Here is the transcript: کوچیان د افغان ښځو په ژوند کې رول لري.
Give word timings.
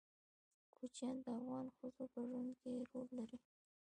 کوچیان 0.75 1.15
د 1.23 1.27
افغان 1.37 1.65
ښځو 1.77 2.03
په 2.13 2.19
ژوند 2.29 2.49
کې 2.59 2.71
رول 2.89 3.07
لري. 3.19 3.37